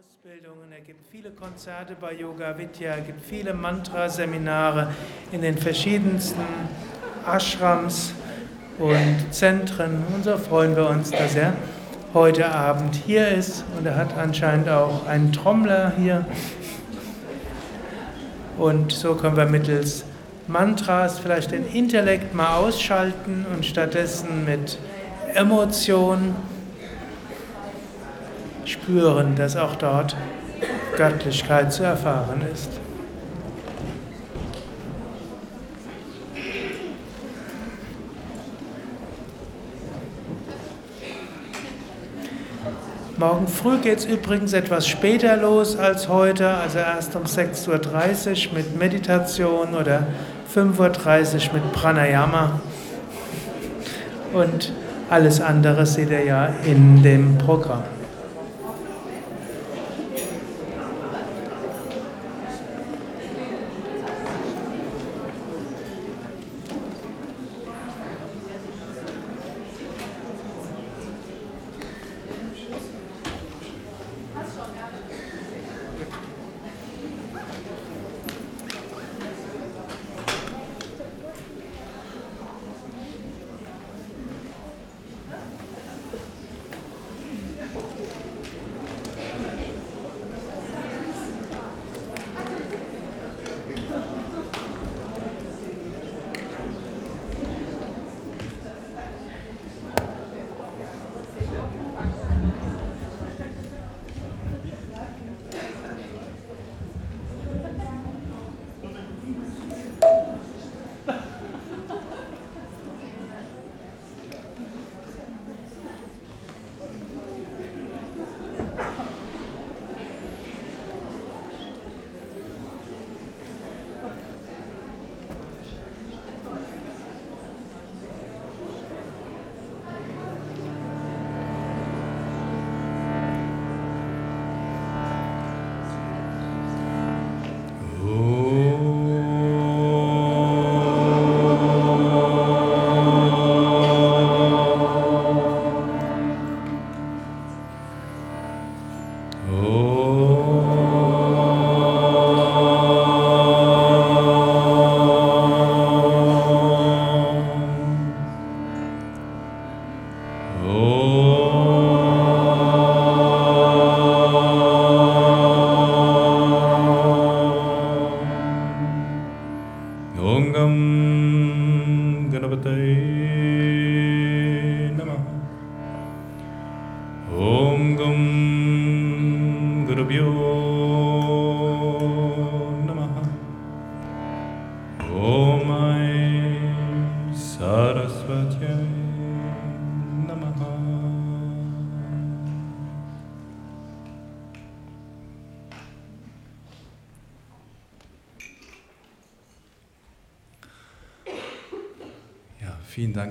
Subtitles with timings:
[0.00, 4.94] Ausbildungen, er gibt viele Konzerte bei Yoga Vidya, er gibt viele Mantra-Seminare
[5.30, 6.40] in den verschiedensten
[7.26, 8.14] Ashrams
[8.78, 10.02] und Zentren.
[10.14, 11.52] Und so freuen wir uns, dass er
[12.14, 13.62] heute Abend hier ist.
[13.76, 16.24] Und er hat anscheinend auch einen Trommler hier.
[18.56, 20.04] Und so können wir mittels
[20.46, 24.78] Mantras vielleicht den Intellekt mal ausschalten und stattdessen mit
[25.34, 26.34] Emotionen
[28.70, 30.16] spüren, dass auch dort
[30.96, 32.70] Göttlichkeit zu erfahren ist.
[43.16, 48.54] Morgen früh geht es übrigens etwas später los als heute, also erst um 6.30 Uhr
[48.54, 50.06] mit Meditation oder
[50.54, 52.60] 5.30 Uhr mit Pranayama.
[54.32, 54.72] Und
[55.10, 57.82] alles andere seht ihr ja in dem Programm.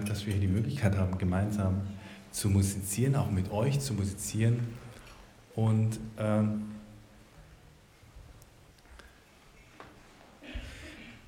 [0.09, 1.81] Dass wir hier die Möglichkeit haben, gemeinsam
[2.31, 4.59] zu musizieren, auch mit euch zu musizieren.
[5.55, 6.63] Und ähm,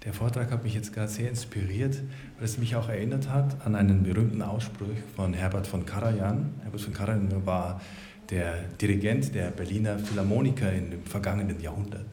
[0.03, 2.01] der Vortrag hat mich jetzt gerade sehr inspiriert,
[2.37, 6.53] weil es mich auch erinnert hat an einen berühmten Ausspruch von Herbert von Karajan.
[6.63, 7.81] Herbert von Karajan war
[8.29, 12.07] der Dirigent der Berliner Philharmoniker in dem vergangenen Jahrhundert.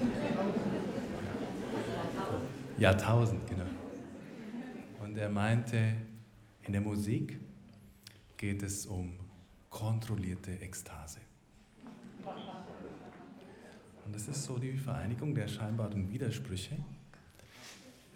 [2.78, 3.69] Jahrtausend, genau.
[5.10, 5.96] Und er meinte,
[6.62, 7.40] in der Musik
[8.36, 9.18] geht es um
[9.68, 11.18] kontrollierte Ekstase.
[14.04, 16.76] Und das ist so die Vereinigung der scheinbaren Widersprüche,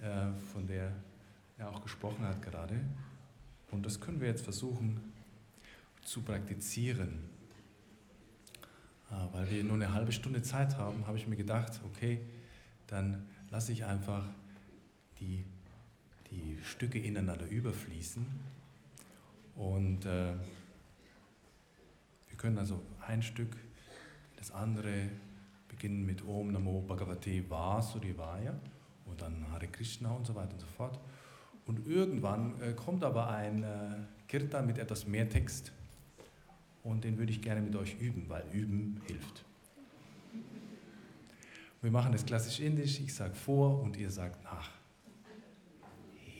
[0.02, 0.92] äh, von der
[1.58, 2.78] er auch gesprochen hat gerade.
[3.72, 5.00] Und das können wir jetzt versuchen
[6.04, 7.28] zu praktizieren.
[9.10, 12.20] Äh, weil wir nur eine halbe Stunde Zeit haben, habe ich mir gedacht, okay,
[12.86, 14.24] dann lasse ich einfach
[15.18, 15.44] die
[16.34, 18.26] die Stücke ineinander überfließen.
[19.56, 20.32] Und äh,
[22.28, 23.56] wir können also ein Stück,
[24.36, 25.08] das andere
[25.68, 28.54] beginnen mit Om Namo Bhagavate Vasudevaya
[29.06, 30.98] und dann Hare Krishna und so weiter und so fort.
[31.66, 33.68] Und irgendwann äh, kommt aber ein äh,
[34.28, 35.72] Kirtan mit etwas mehr Text
[36.82, 39.44] und den würde ich gerne mit euch üben, weil üben hilft.
[41.80, 44.70] Wir machen das klassisch indisch, ich sage vor und ihr sagt nach.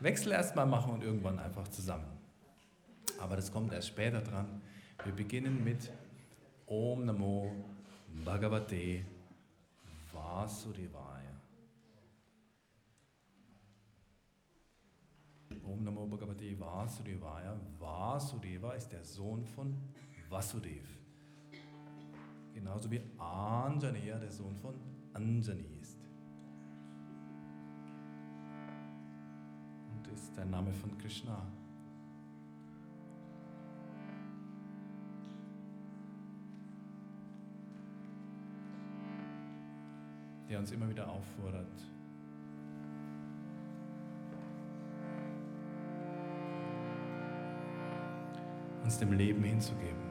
[0.00, 2.06] Wechsel erstmal machen und irgendwann einfach zusammen.
[3.20, 4.62] Aber das kommt erst später dran.
[5.04, 5.90] Wir beginnen mit
[6.66, 7.52] Om Namo
[8.24, 9.04] Bhagavate
[10.12, 11.40] Vasudevaya.
[15.64, 17.58] Om Namo Bhagavate Vasudevaya.
[17.78, 19.76] Vasudeva ist der Sohn von
[20.28, 20.86] Vasudev.
[22.54, 24.74] Genauso wie Anjaneya der Sohn von
[25.12, 25.97] Anjani ist.
[30.12, 31.42] Ist der Name von Krishna.
[40.48, 41.66] Der uns immer wieder auffordert,
[48.82, 50.07] uns dem Leben hinzugeben.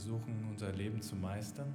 [0.00, 1.74] Versuchen unser Leben zu meistern.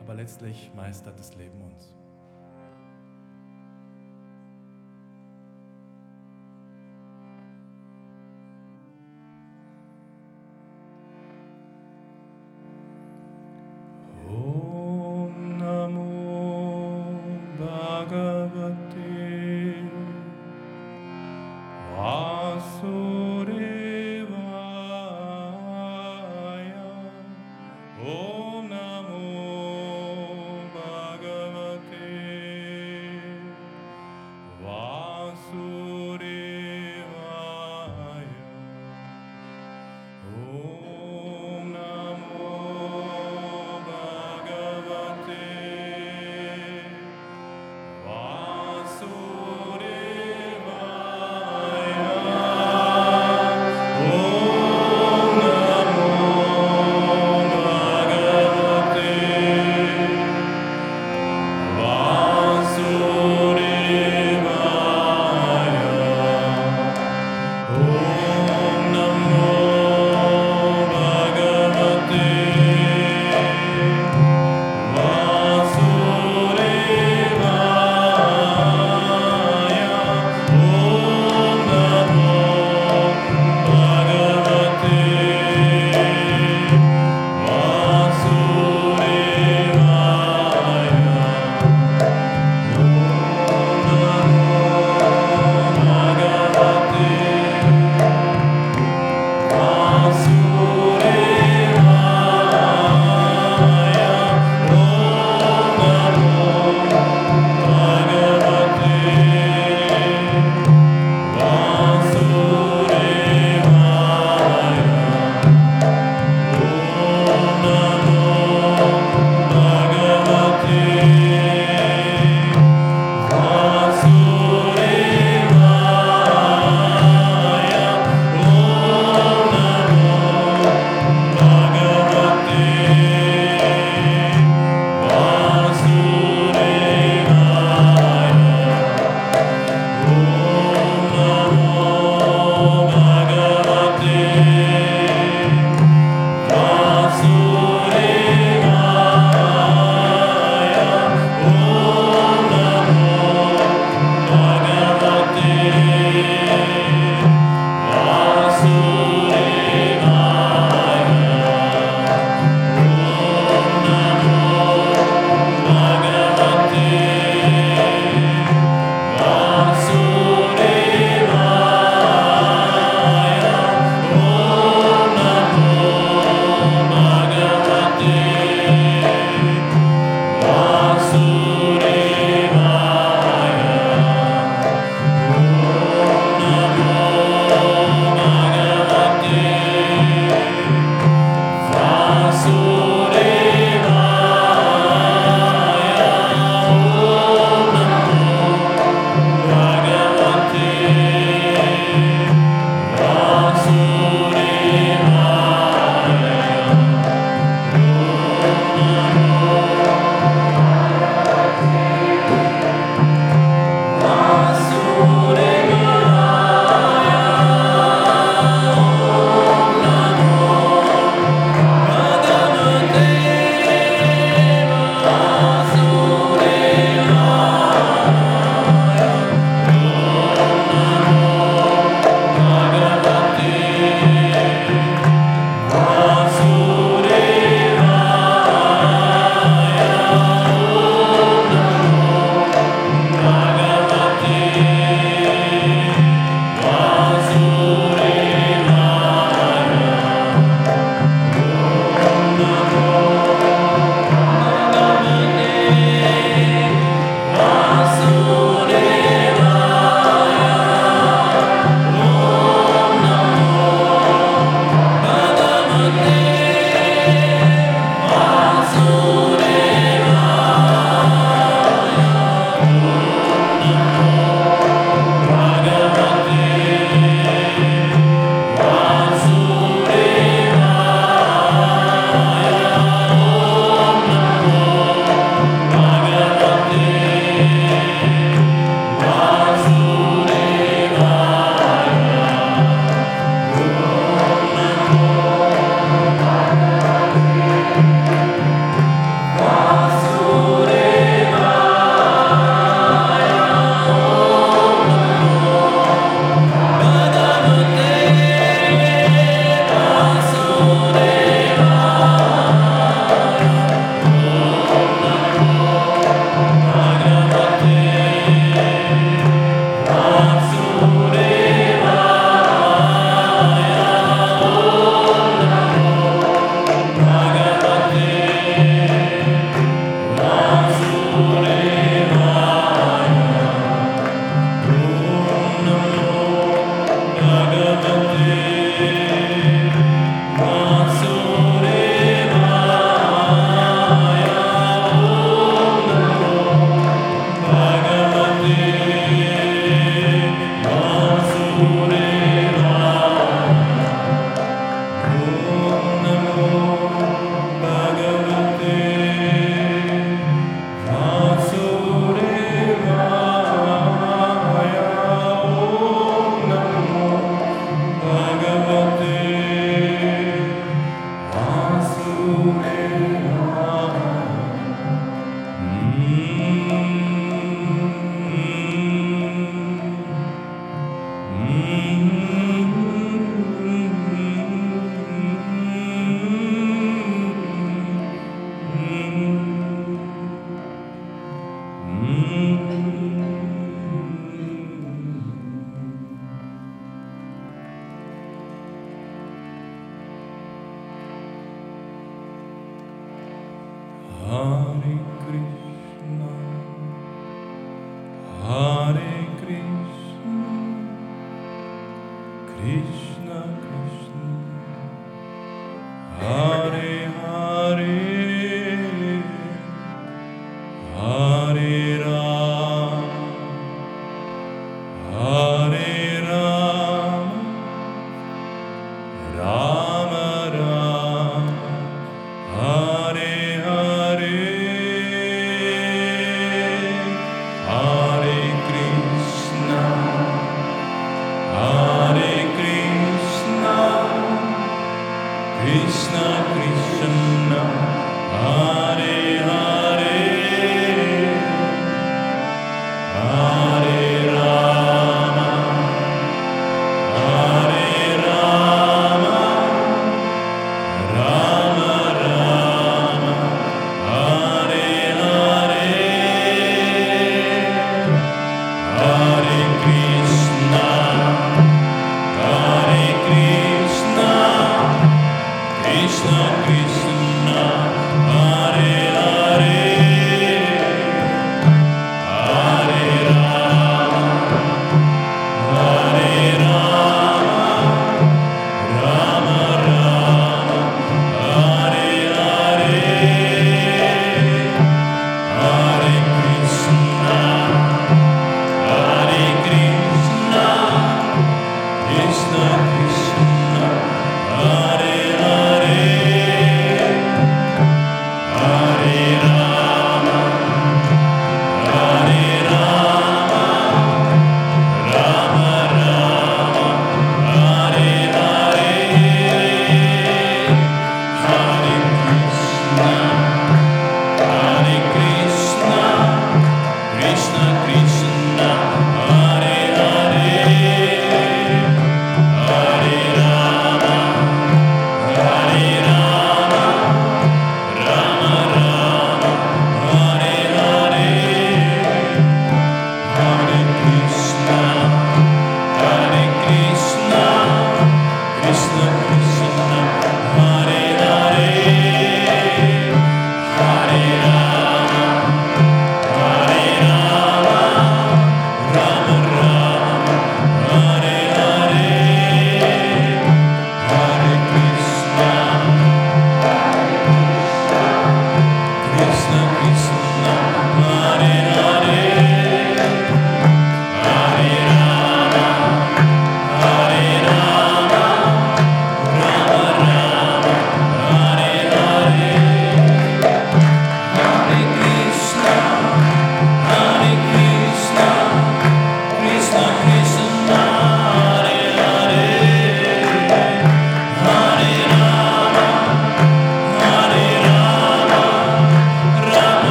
[0.00, 1.92] Aber letztlich meistert das Leben uns.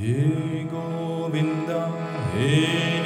[0.00, 1.80] He Govinda,
[2.36, 3.03] He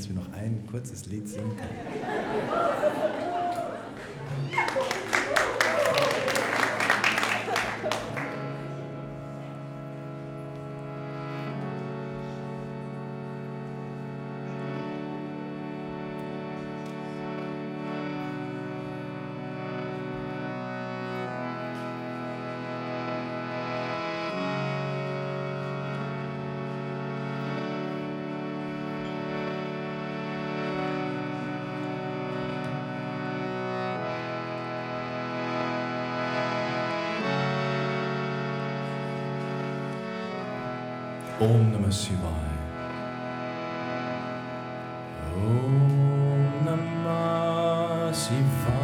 [0.00, 1.89] dass wir noch ein kurzes Lied singen können.
[41.90, 42.28] pass you by.
[45.34, 48.79] Om Namah Shivaya.